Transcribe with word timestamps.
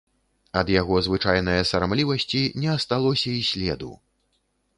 Ад 0.61 0.69
яго 0.81 0.95
звычайнае 1.07 1.57
сарамлівасці 1.73 2.41
не 2.65 2.71
асталося 2.77 3.29
і 3.37 3.45
следу. 3.53 3.93